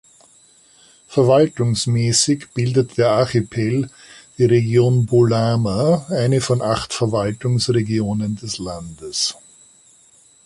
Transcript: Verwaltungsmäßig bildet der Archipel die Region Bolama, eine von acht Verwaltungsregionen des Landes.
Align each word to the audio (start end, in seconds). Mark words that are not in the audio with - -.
Verwaltungsmäßig 1.09 2.49
bildet 2.55 2.97
der 2.97 3.11
Archipel 3.11 3.91
die 4.35 4.45
Region 4.45 5.05
Bolama, 5.05 6.07
eine 6.09 6.41
von 6.41 6.63
acht 6.63 6.91
Verwaltungsregionen 6.91 8.35
des 8.35 8.57
Landes. 8.57 9.35